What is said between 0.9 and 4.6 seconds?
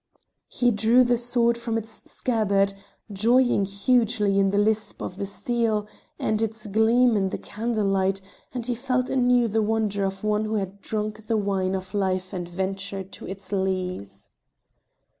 the sword from its scabbard, joying hugely in the